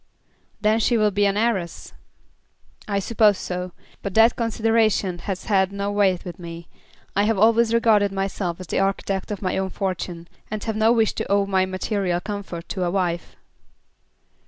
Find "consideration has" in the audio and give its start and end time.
4.35-5.43